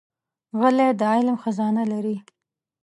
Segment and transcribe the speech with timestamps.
[0.59, 2.17] غلی، د علم خزانه لري.